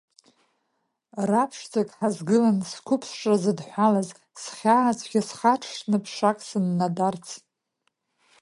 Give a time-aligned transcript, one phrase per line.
[1.29, 4.09] Ра ԥшӡак ҳазгылан, сқәыԥшра зыдҳәалаз,
[4.41, 7.27] схьаа цәгьа схаршҭны, ԥшак сыннадарц.